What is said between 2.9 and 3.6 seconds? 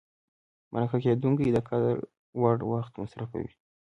مصرفوي.